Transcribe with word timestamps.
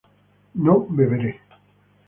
no 0.55 0.87
beberé 0.89 1.39